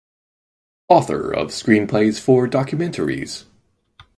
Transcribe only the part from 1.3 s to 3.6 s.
of screenplays for documentaries.